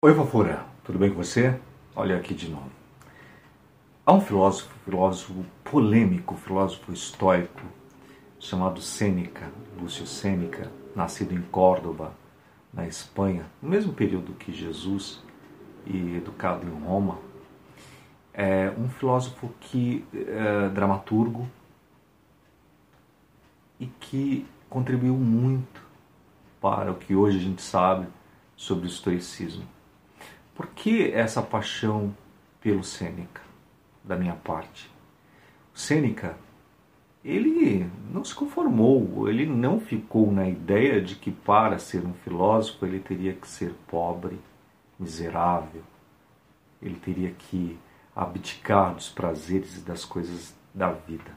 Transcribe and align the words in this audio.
Oi, 0.00 0.14
Fofura, 0.14 0.64
tudo 0.84 0.96
bem 0.96 1.10
com 1.10 1.16
você? 1.16 1.58
Olha 1.96 2.16
aqui 2.16 2.32
de 2.32 2.48
novo. 2.48 2.70
Há 4.06 4.12
um 4.12 4.20
filósofo, 4.20 4.72
filósofo 4.84 5.44
polêmico, 5.64 6.36
filósofo 6.36 6.92
estoico, 6.92 7.62
chamado 8.38 8.80
Sêneca, 8.80 9.50
Lúcio 9.76 10.06
Sêneca, 10.06 10.70
nascido 10.94 11.34
em 11.34 11.42
Córdoba, 11.42 12.12
na 12.72 12.86
Espanha, 12.86 13.46
no 13.60 13.68
mesmo 13.68 13.92
período 13.92 14.34
que 14.34 14.52
Jesus 14.52 15.20
e 15.84 16.14
educado 16.18 16.64
em 16.64 16.80
Roma. 16.80 17.18
É 18.32 18.72
um 18.78 18.88
filósofo 18.88 19.52
que 19.58 20.04
é 20.14 20.68
dramaturgo 20.68 21.44
e 23.80 23.86
que 23.86 24.46
contribuiu 24.70 25.14
muito 25.14 25.82
para 26.60 26.92
o 26.92 26.94
que 26.94 27.16
hoje 27.16 27.38
a 27.38 27.42
gente 27.42 27.62
sabe 27.62 28.06
sobre 28.54 28.84
o 28.84 28.88
estoicismo. 28.88 29.66
Por 30.58 30.66
que 30.66 31.12
essa 31.12 31.40
paixão 31.40 32.12
pelo 32.60 32.82
Sêneca, 32.82 33.40
da 34.02 34.16
minha 34.16 34.34
parte? 34.34 34.90
O 35.72 35.78
Sêneca, 35.78 36.36
ele 37.24 37.88
não 38.12 38.24
se 38.24 38.34
conformou, 38.34 39.28
ele 39.28 39.46
não 39.46 39.78
ficou 39.78 40.32
na 40.32 40.48
ideia 40.48 41.00
de 41.00 41.14
que 41.14 41.30
para 41.30 41.78
ser 41.78 42.04
um 42.04 42.12
filósofo 42.12 42.84
ele 42.84 42.98
teria 42.98 43.34
que 43.34 43.46
ser 43.46 43.72
pobre, 43.86 44.36
miserável, 44.98 45.84
ele 46.82 46.96
teria 46.96 47.30
que 47.30 47.78
abdicar 48.16 48.96
dos 48.96 49.08
prazeres 49.08 49.76
e 49.76 49.80
das 49.82 50.04
coisas 50.04 50.56
da 50.74 50.90
vida, 50.90 51.30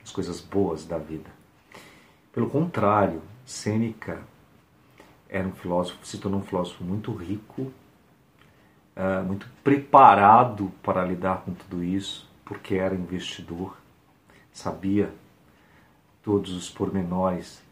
das 0.00 0.10
coisas 0.10 0.40
boas 0.40 0.86
da 0.86 0.96
vida. 0.96 1.28
Pelo 2.32 2.48
contrário, 2.48 3.20
Sêneca 3.44 4.22
era 5.28 5.46
um 5.46 5.52
filósofo, 5.52 6.06
se 6.06 6.16
tornou 6.16 6.40
um 6.40 6.44
filósofo 6.44 6.82
muito 6.82 7.12
rico, 7.12 7.70
uh, 8.96 9.24
muito 9.24 9.46
preparado 9.62 10.72
para 10.82 11.04
lidar 11.04 11.42
com 11.42 11.52
tudo 11.52 11.82
isso, 11.82 12.28
porque 12.44 12.74
era 12.74 12.94
investidor, 12.94 13.76
sabia 14.52 15.12
todos 16.22 16.52
os 16.52 16.70
pormenores 16.70 17.62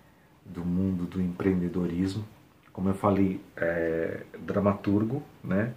do 0.44 0.64
mundo 0.64 1.04
do 1.04 1.20
empreendedorismo, 1.20 2.24
como 2.72 2.88
eu 2.88 2.94
falei, 2.94 3.40
é, 3.56 4.22
dramaturgo, 4.38 5.22
né? 5.42 5.74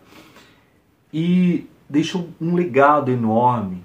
E 1.11 1.69
deixou 1.89 2.29
um 2.39 2.55
legado 2.55 3.11
enorme 3.11 3.83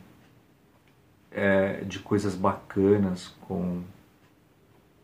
é, 1.31 1.84
de 1.84 1.98
coisas 1.98 2.34
bacanas 2.34 3.34
com 3.43 3.83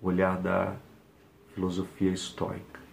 o 0.00 0.08
olhar 0.08 0.38
da 0.38 0.74
filosofia 1.54 2.10
estoica. 2.10 2.83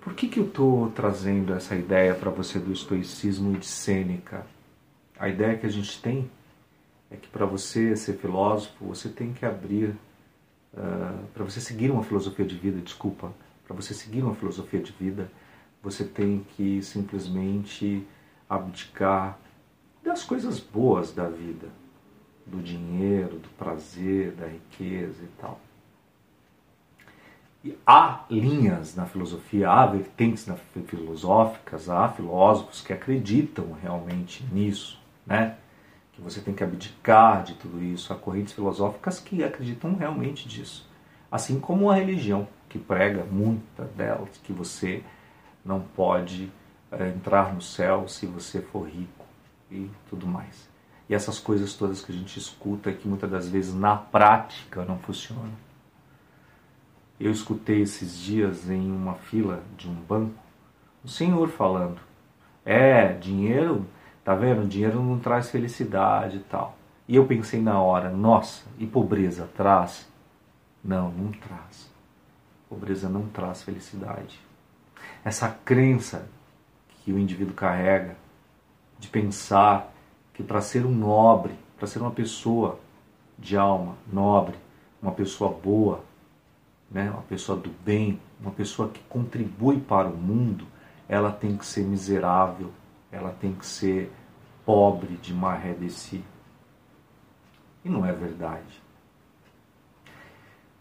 Por 0.00 0.14
que, 0.14 0.28
que 0.28 0.40
eu 0.40 0.46
estou 0.46 0.90
trazendo 0.92 1.52
essa 1.52 1.76
ideia 1.76 2.14
para 2.14 2.30
você 2.30 2.58
do 2.58 2.72
estoicismo 2.72 3.54
e 3.54 3.58
de 3.58 3.66
Sêneca? 3.66 4.46
A 5.18 5.28
ideia 5.28 5.58
que 5.58 5.66
a 5.66 5.70
gente 5.70 6.00
tem 6.00 6.30
é 7.10 7.16
que 7.16 7.28
para 7.28 7.44
você 7.44 7.94
ser 7.94 8.14
filósofo, 8.14 8.86
você 8.86 9.10
tem 9.10 9.34
que 9.34 9.44
abrir, 9.44 9.90
uh, 10.72 11.26
para 11.34 11.44
você 11.44 11.60
seguir 11.60 11.90
uma 11.90 12.02
filosofia 12.02 12.46
de 12.46 12.56
vida, 12.56 12.80
desculpa, 12.80 13.30
para 13.66 13.76
você 13.76 13.92
seguir 13.92 14.22
uma 14.22 14.34
filosofia 14.34 14.80
de 14.80 14.92
vida, 14.92 15.30
você 15.82 16.04
tem 16.04 16.46
que 16.56 16.82
simplesmente 16.82 18.06
abdicar 18.48 19.38
das 20.02 20.24
coisas 20.24 20.58
boas 20.58 21.12
da 21.12 21.28
vida, 21.28 21.68
do 22.46 22.62
dinheiro, 22.62 23.38
do 23.38 23.48
prazer, 23.50 24.32
da 24.32 24.46
riqueza 24.46 25.22
e 25.22 25.28
tal 25.38 25.60
há 27.86 28.24
linhas 28.30 28.94
na 28.94 29.06
filosofia, 29.06 29.70
há 29.70 29.86
vertentes 29.86 30.46
na, 30.46 30.56
filosóficas, 30.56 31.88
há 31.88 32.08
filósofos 32.08 32.80
que 32.80 32.92
acreditam 32.92 33.72
realmente 33.82 34.44
nisso, 34.50 34.98
né? 35.26 35.56
Que 36.12 36.20
você 36.20 36.40
tem 36.40 36.54
que 36.54 36.64
abdicar 36.64 37.42
de 37.42 37.54
tudo 37.54 37.82
isso. 37.82 38.12
Há 38.12 38.16
correntes 38.16 38.54
filosóficas 38.54 39.20
que 39.20 39.44
acreditam 39.44 39.94
realmente 39.94 40.48
disso. 40.48 40.88
Assim 41.30 41.60
como 41.60 41.90
a 41.90 41.94
religião, 41.94 42.48
que 42.68 42.78
prega 42.78 43.24
muita 43.24 43.84
delas, 43.84 44.30
que 44.42 44.52
você 44.52 45.02
não 45.64 45.80
pode 45.80 46.50
é, 46.90 47.08
entrar 47.08 47.54
no 47.54 47.60
céu 47.60 48.08
se 48.08 48.26
você 48.26 48.60
for 48.60 48.88
rico 48.88 49.24
e 49.70 49.90
tudo 50.08 50.26
mais. 50.26 50.68
E 51.08 51.14
essas 51.14 51.38
coisas 51.38 51.74
todas 51.74 52.04
que 52.04 52.12
a 52.12 52.14
gente 52.14 52.38
escuta 52.38 52.92
que 52.92 53.06
muitas 53.06 53.30
das 53.30 53.48
vezes 53.48 53.74
na 53.74 53.96
prática 53.96 54.84
não 54.84 54.98
funcionam. 54.98 55.69
Eu 57.20 57.30
escutei 57.30 57.82
esses 57.82 58.18
dias 58.18 58.70
em 58.70 58.90
uma 58.90 59.14
fila 59.14 59.62
de 59.76 59.88
um 59.88 59.94
banco 59.94 60.50
um 61.04 61.08
senhor 61.08 61.48
falando: 61.48 62.00
É, 62.64 63.12
dinheiro, 63.12 63.86
tá 64.24 64.34
vendo? 64.34 64.66
Dinheiro 64.66 65.02
não 65.02 65.18
traz 65.18 65.50
felicidade 65.50 66.38
e 66.38 66.40
tal. 66.40 66.76
E 67.08 67.16
eu 67.16 67.26
pensei 67.26 67.60
na 67.60 67.80
hora: 67.80 68.10
Nossa, 68.10 68.64
e 68.78 68.86
pobreza 68.86 69.48
traz? 69.56 70.08
Não, 70.82 71.10
não 71.10 71.32
traz. 71.32 71.90
Pobreza 72.68 73.08
não 73.08 73.26
traz 73.28 73.62
felicidade. 73.62 74.40
Essa 75.24 75.48
crença 75.64 76.28
que 76.88 77.12
o 77.12 77.18
indivíduo 77.18 77.54
carrega 77.54 78.16
de 78.98 79.08
pensar 79.08 79.92
que 80.34 80.42
para 80.42 80.60
ser 80.60 80.84
um 80.84 80.94
nobre, 80.94 81.54
para 81.76 81.86
ser 81.86 82.00
uma 82.00 82.10
pessoa 82.10 82.78
de 83.38 83.56
alma 83.56 83.96
nobre, 84.10 84.56
uma 85.02 85.12
pessoa 85.12 85.50
boa, 85.50 86.04
né, 86.90 87.10
uma 87.10 87.22
pessoa 87.22 87.56
do 87.56 87.70
bem, 87.84 88.20
uma 88.40 88.50
pessoa 88.50 88.88
que 88.88 89.00
contribui 89.08 89.78
para 89.78 90.08
o 90.08 90.16
mundo, 90.16 90.66
ela 91.08 91.30
tem 91.30 91.56
que 91.56 91.64
ser 91.64 91.84
miserável, 91.84 92.70
ela 93.12 93.30
tem 93.30 93.52
que 93.52 93.64
ser 93.66 94.12
pobre 94.64 95.16
de 95.16 95.32
maré 95.32 95.72
de 95.72 95.90
si. 95.90 96.22
E 97.84 97.88
não 97.88 98.04
é 98.04 98.12
verdade. 98.12 98.82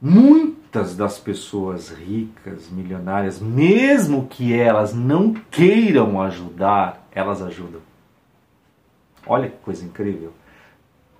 Muitas 0.02 0.96
das 0.96 1.20
pessoas 1.20 1.90
ricas, 1.90 2.70
milionárias, 2.70 3.40
mesmo 3.40 4.28
que 4.28 4.54
elas 4.54 4.94
não 4.94 5.34
queiram 5.34 6.22
ajudar, 6.22 7.06
elas 7.12 7.42
ajudam. 7.42 7.82
Olha 9.26 9.50
que 9.50 9.58
coisa 9.58 9.84
incrível. 9.84 10.34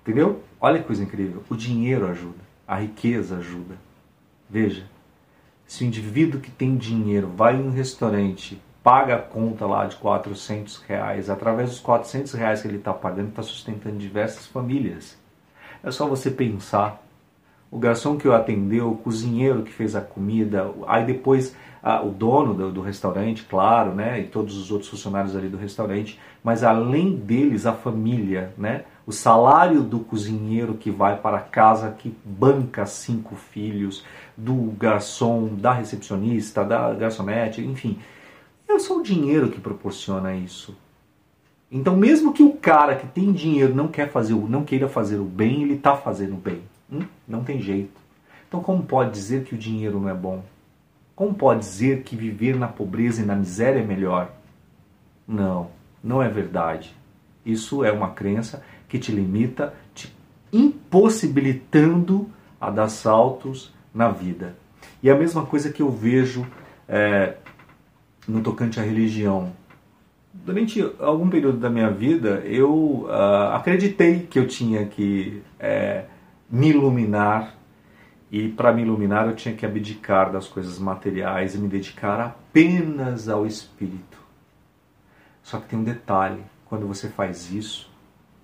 Entendeu? 0.00 0.42
Olha 0.60 0.78
que 0.78 0.86
coisa 0.86 1.02
incrível. 1.02 1.42
O 1.50 1.56
dinheiro 1.56 2.06
ajuda, 2.06 2.40
a 2.66 2.76
riqueza 2.76 3.36
ajuda. 3.36 3.76
Veja, 4.50 4.82
se 5.64 5.84
o 5.84 5.86
indivíduo 5.86 6.40
que 6.40 6.50
tem 6.50 6.76
dinheiro 6.76 7.28
vai 7.28 7.54
em 7.54 7.62
um 7.62 7.70
restaurante, 7.70 8.60
paga 8.82 9.14
a 9.14 9.18
conta 9.18 9.64
lá 9.64 9.86
de 9.86 9.94
400 9.94 10.82
reais, 10.88 11.30
através 11.30 11.70
dos 11.70 11.78
400 11.78 12.32
reais 12.32 12.60
que 12.60 12.66
ele 12.66 12.78
está 12.78 12.92
pagando, 12.92 13.28
está 13.28 13.42
sustentando 13.42 13.96
diversas 13.96 14.46
famílias. 14.46 15.16
É 15.84 15.90
só 15.92 16.08
você 16.08 16.30
pensar. 16.30 17.00
O 17.70 17.78
garçom 17.78 18.16
que 18.16 18.26
o 18.26 18.34
atendeu, 18.34 18.90
o 18.90 18.96
cozinheiro 18.96 19.62
que 19.62 19.72
fez 19.72 19.94
a 19.94 20.00
comida, 20.00 20.68
aí 20.88 21.06
depois 21.06 21.54
ah, 21.80 22.02
o 22.02 22.10
dono 22.10 22.52
do, 22.52 22.72
do, 22.72 22.80
restaurante, 22.80 23.44
claro, 23.44 23.94
né, 23.94 24.20
e 24.20 24.24
todos 24.24 24.56
os 24.56 24.72
outros 24.72 24.90
funcionários 24.90 25.36
ali 25.36 25.48
do 25.48 25.56
restaurante, 25.56 26.18
mas 26.42 26.64
além 26.64 27.14
deles 27.14 27.66
a 27.66 27.72
família, 27.72 28.52
né, 28.58 28.84
o 29.10 29.12
salário 29.12 29.82
do 29.82 29.98
cozinheiro 29.98 30.74
que 30.74 30.88
vai 30.88 31.16
para 31.16 31.40
casa, 31.40 31.90
que 31.90 32.14
banca 32.24 32.86
cinco 32.86 33.34
filhos, 33.34 34.04
do 34.36 34.54
garçom, 34.78 35.48
da 35.56 35.72
recepcionista, 35.72 36.64
da 36.64 36.94
garçonete, 36.94 37.60
enfim. 37.60 37.98
É 38.68 38.78
só 38.78 38.98
o 38.98 39.02
dinheiro 39.02 39.50
que 39.50 39.60
proporciona 39.60 40.36
isso. 40.36 40.76
Então, 41.72 41.96
mesmo 41.96 42.32
que 42.32 42.44
o 42.44 42.52
cara 42.52 42.94
que 42.94 43.06
tem 43.08 43.32
dinheiro 43.32 43.74
não 43.74 43.88
quer 43.88 44.12
fazer, 44.12 44.32
não 44.32 44.64
queira 44.64 44.88
fazer 44.88 45.18
o 45.18 45.24
bem, 45.24 45.64
ele 45.64 45.74
está 45.74 45.96
fazendo 45.96 46.34
o 46.34 46.40
bem. 46.40 46.62
Hum? 46.92 47.02
Não 47.26 47.42
tem 47.42 47.60
jeito. 47.60 48.00
Então, 48.46 48.62
como 48.62 48.84
pode 48.84 49.10
dizer 49.10 49.42
que 49.42 49.56
o 49.56 49.58
dinheiro 49.58 49.98
não 49.98 50.08
é 50.08 50.14
bom? 50.14 50.44
Como 51.16 51.34
pode 51.34 51.60
dizer 51.60 52.04
que 52.04 52.14
viver 52.14 52.54
na 52.54 52.68
pobreza 52.68 53.22
e 53.22 53.26
na 53.26 53.34
miséria 53.34 53.80
é 53.80 53.84
melhor? 53.84 54.30
Não, 55.26 55.68
não 56.02 56.22
é 56.22 56.28
verdade. 56.28 56.94
Isso 57.44 57.84
é 57.84 57.90
uma 57.90 58.10
crença 58.10 58.62
que 58.90 58.98
te 58.98 59.12
limita, 59.12 59.72
te 59.94 60.12
impossibilitando 60.52 62.28
a 62.60 62.70
dar 62.70 62.88
saltos 62.88 63.72
na 63.94 64.10
vida. 64.10 64.56
E 65.02 65.08
a 65.08 65.16
mesma 65.16 65.46
coisa 65.46 65.72
que 65.72 65.80
eu 65.80 65.90
vejo 65.90 66.46
é, 66.88 67.36
no 68.26 68.42
tocante 68.42 68.80
à 68.80 68.82
religião. 68.82 69.52
Durante 70.34 70.82
algum 70.98 71.30
período 71.30 71.58
da 71.58 71.70
minha 71.70 71.90
vida, 71.90 72.42
eu 72.44 73.06
uh, 73.06 73.54
acreditei 73.54 74.26
que 74.28 74.38
eu 74.38 74.46
tinha 74.46 74.86
que 74.86 75.42
é, 75.58 76.04
me 76.50 76.70
iluminar 76.70 77.54
e 78.30 78.48
para 78.48 78.72
me 78.72 78.82
iluminar 78.82 79.26
eu 79.26 79.34
tinha 79.34 79.54
que 79.54 79.66
abdicar 79.66 80.30
das 80.30 80.46
coisas 80.46 80.78
materiais 80.78 81.54
e 81.54 81.58
me 81.58 81.68
dedicar 81.68 82.20
apenas 82.20 83.28
ao 83.28 83.46
espírito. 83.46 84.18
Só 85.42 85.58
que 85.58 85.68
tem 85.68 85.78
um 85.78 85.84
detalhe: 85.84 86.42
quando 86.66 86.86
você 86.86 87.08
faz 87.08 87.50
isso, 87.50 87.89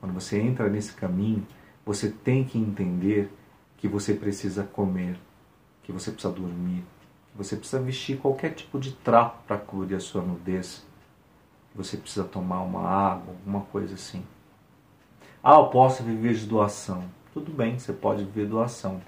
quando 0.01 0.13
você 0.13 0.41
entra 0.41 0.69
nesse 0.69 0.93
caminho, 0.93 1.47
você 1.85 2.11
tem 2.11 2.45
que 2.45 2.59
entender 2.59 3.31
que 3.77 3.89
você 3.89 4.15
precisa 4.15 4.65
comer, 4.65 5.19
que 5.83 5.93
você 5.93 6.11
precisa 6.11 6.33
dormir, 6.33 6.85
que 7.31 7.39
você 7.39 7.57
precisa 7.57 7.81
vestir 7.81 8.19
qualquer 8.19 8.55
tipo 8.55 8.79
de 8.79 8.93
trapo 8.93 9.43
para 9.47 9.59
cobrir 9.59 9.95
a 9.95 10.01
sua 10.01 10.23
nudez. 10.23 10.85
você 11.75 11.97
precisa 11.97 12.25
tomar 12.25 12.63
uma 12.63 12.89
água, 12.89 13.35
alguma 13.35 13.61
coisa 13.67 13.95
assim. 13.95 14.25
Ah, 15.43 15.57
eu 15.57 15.67
posso 15.67 16.03
viver 16.03 16.35
de 16.35 16.47
doação. 16.47 17.05
Tudo 17.33 17.53
bem, 17.53 17.79
você 17.79 17.93
pode 17.93 18.25
viver 18.25 18.49
doação. 18.49 19.01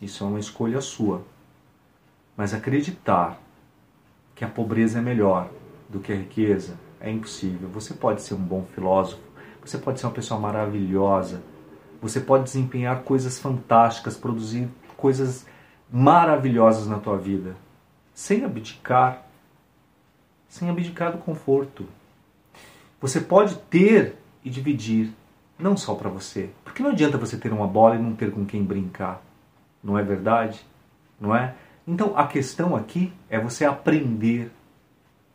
Isso 0.00 0.22
é 0.22 0.26
uma 0.26 0.38
escolha 0.38 0.80
sua. 0.80 1.22
Mas 2.36 2.54
acreditar 2.54 3.40
que 4.34 4.44
a 4.44 4.48
pobreza 4.48 4.98
é 4.98 5.02
melhor 5.02 5.50
do 5.88 6.00
que 6.00 6.12
a 6.12 6.16
riqueza 6.16 6.78
é 7.00 7.10
impossível. 7.10 7.68
Você 7.70 7.94
pode 7.94 8.22
ser 8.22 8.34
um 8.34 8.42
bom 8.44 8.64
filósofo, 8.74 9.22
você 9.70 9.78
pode 9.78 10.00
ser 10.00 10.06
uma 10.06 10.12
pessoa 10.12 10.40
maravilhosa, 10.40 11.42
você 12.02 12.20
pode 12.20 12.44
desempenhar 12.44 13.02
coisas 13.02 13.38
fantásticas, 13.38 14.16
produzir 14.16 14.68
coisas 14.96 15.46
maravilhosas 15.90 16.86
na 16.86 16.98
tua 16.98 17.16
vida, 17.16 17.54
sem 18.12 18.44
abdicar, 18.44 19.26
sem 20.48 20.68
abdicar 20.68 21.12
do 21.12 21.18
conforto. 21.18 21.86
Você 23.00 23.20
pode 23.20 23.56
ter 23.70 24.16
e 24.44 24.50
dividir, 24.50 25.12
não 25.58 25.76
só 25.76 25.94
para 25.94 26.10
você. 26.10 26.50
Porque 26.64 26.82
não 26.82 26.90
adianta 26.90 27.16
você 27.16 27.36
ter 27.36 27.52
uma 27.52 27.66
bola 27.66 27.94
e 27.94 28.02
não 28.02 28.14
ter 28.14 28.32
com 28.32 28.44
quem 28.44 28.64
brincar. 28.64 29.22
Não 29.82 29.96
é 29.96 30.02
verdade? 30.02 30.64
Não 31.20 31.34
é? 31.34 31.54
Então 31.86 32.16
a 32.16 32.26
questão 32.26 32.74
aqui 32.74 33.12
é 33.28 33.38
você 33.38 33.64
aprender 33.64 34.50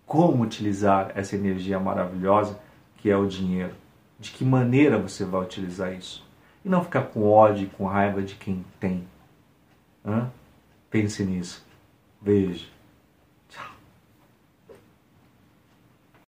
como 0.05 0.43
utilizar 0.43 1.11
essa 1.15 1.35
energia 1.35 1.79
maravilhosa 1.79 2.59
que 2.97 3.09
é 3.09 3.17
o 3.17 3.27
dinheiro. 3.27 3.84
De 4.19 4.31
que 4.31 4.43
maneira 4.43 4.97
você 4.97 5.25
vai 5.25 5.41
utilizar 5.41 5.93
isso. 5.93 6.25
E 6.63 6.69
não 6.69 6.83
ficar 6.83 7.03
com 7.03 7.29
ódio, 7.29 7.69
com 7.69 7.85
raiva 7.85 8.21
de 8.21 8.35
quem 8.35 8.65
tem. 8.79 9.07
Hã? 10.05 10.31
Pense 10.89 11.23
nisso. 11.23 11.65
Beijo. 12.21 12.74